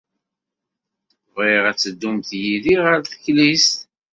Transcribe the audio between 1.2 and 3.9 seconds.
Bɣiɣ ad teddum yid-i ɣer teklizt.